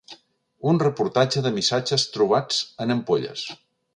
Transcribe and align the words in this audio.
Un 0.71 0.79
reportatge 0.83 1.43
de 1.47 1.51
missatges 1.59 2.07
trobats 2.17 2.61
en 2.87 2.95
ampolles. 2.99 3.45